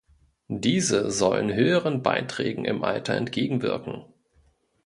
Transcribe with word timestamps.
Diese 0.55 1.11
sollen 1.11 1.53
höheren 1.53 2.01
Beiträgen 2.01 2.65
im 2.65 2.83
Alter 2.83 3.13
entgegenwirken. 3.13 4.03